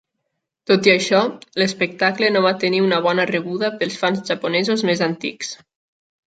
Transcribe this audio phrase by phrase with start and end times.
[0.69, 1.19] Tot i això,
[1.61, 5.55] l'espectacle no va tenir una bona rebuda pels fans japonesos més antics.